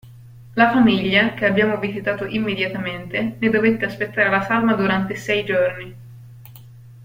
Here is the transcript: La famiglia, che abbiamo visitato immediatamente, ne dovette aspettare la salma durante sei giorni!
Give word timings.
La 0.55 0.71
famiglia, 0.71 1.35
che 1.35 1.45
abbiamo 1.45 1.77
visitato 1.77 2.25
immediatamente, 2.25 3.35
ne 3.37 3.49
dovette 3.51 3.85
aspettare 3.85 4.31
la 4.31 4.41
salma 4.41 4.73
durante 4.73 5.13
sei 5.13 5.45
giorni! 5.45 5.95